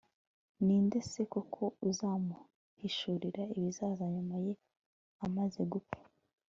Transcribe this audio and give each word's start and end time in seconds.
ni 0.65 0.77
nde 0.85 0.99
se 1.11 1.21
koko 1.33 1.63
uzamuhishurira 1.89 3.43
ibizaza 3.57 4.03
nyuma 4.13 4.35
ye 4.45 4.53
amaze 5.25 5.61
gupfa 5.71 6.01